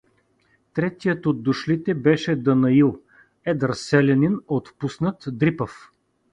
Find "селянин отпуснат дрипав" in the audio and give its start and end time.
3.73-5.91